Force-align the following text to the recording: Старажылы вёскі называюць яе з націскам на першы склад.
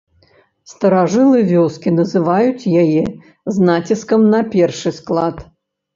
Старажылы 0.71 1.39
вёскі 1.51 1.93
называюць 1.99 2.69
яе 2.85 3.03
з 3.57 3.69
націскам 3.69 4.21
на 4.33 4.41
першы 4.57 4.89
склад. 5.01 5.35